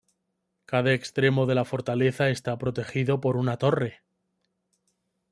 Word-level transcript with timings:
Cada 0.65 0.93
extremo 0.95 1.45
de 1.45 1.53
la 1.53 1.63
fortaleza 1.63 2.31
está 2.31 2.57
protegido 2.57 3.21
por 3.21 3.37
una 3.37 3.57
torre. 3.57 4.01